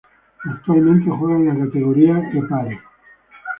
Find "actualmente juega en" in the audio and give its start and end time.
0.45-1.47